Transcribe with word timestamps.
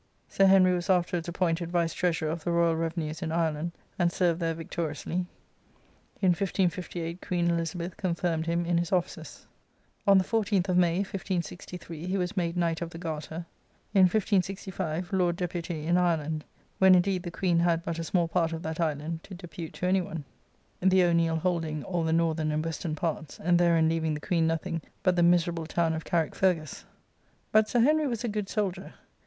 Sir 0.27 0.47
Henry 0.47 0.73
was 0.73 0.89
afterwards 0.89 1.27
appointed 1.27 1.71
Vice 1.71 1.93
Treasurer 1.93 2.31
of 2.31 2.43
the 2.43 2.49
Royal 2.51 2.75
Revenues 2.75 3.21
in 3.21 3.31
Ireland, 3.31 3.73
and 3.99 4.11
served 4.11 4.39
there 4.39 4.55
victoriously; 4.55 5.27
in 6.23 6.29
1558 6.29 7.21
Queen 7.21 7.49
Ehzabeth 7.49 7.97
confirmed 7.97 8.47
him 8.47 8.65
in 8.65 8.79
his 8.79 8.91
offices. 8.91 9.45
On 10.07 10.17
the 10.17 10.23
14th 10.23 10.69
of 10.69 10.75
May, 10.77 10.97
1563, 11.01 12.07
he 12.07 12.17
was 12.17 12.35
made 12.35 12.57
Knight 12.57 12.81
of 12.81 12.89
the 12.89 12.97
Garter; 12.97 13.45
in 13.93 14.05
1565 14.09 15.13
Lord 15.13 15.35
Deputy 15.35 15.85
in 15.85 15.97
Ireland, 15.97 16.45
whenlnSeMTiie^ueen 16.81 17.59
had 17.59 17.85
but 17.85 17.99
a 17.99 18.03
small 18.03 18.27
part 18.27 18.53
of 18.53 18.63
that 18.63 18.79
island 18.79 19.21
to 19.25 19.35
depute 19.35 19.73
to 19.73 19.85
any 19.85 20.01
one, 20.01 20.25
the 20.79 21.03
O'Neil 21.03 21.35
holding 21.35 21.83
all 21.83 22.03
the 22.03 22.11
northern 22.11 22.51
and 22.51 22.65
western 22.65 22.95
parts, 22.95 23.39
and 23.39 23.59
therein 23.59 23.87
leaving 23.87 24.15
the 24.15 24.19
Queen 24.19 24.47
nothing 24.47 24.81
but 25.03 25.15
"the 25.15 25.21
miserable 25.21 25.67
town 25.67 25.93
of 25.93 26.03
Carrickfergus." 26.05 26.85
But 27.51 27.69
Sir 27.69 27.81
Henry 27.81 28.07
was 28.07 28.23
a 28.23 28.27
good 28.29 28.49
soldier. 28.49 28.95